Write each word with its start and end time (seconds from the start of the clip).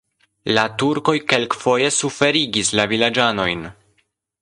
La 0.57 0.63
turkoj 0.83 1.15
kelkfoje 1.33 1.91
suferigis 1.99 2.75
la 2.81 2.87
vilaĝanojn. 2.95 3.67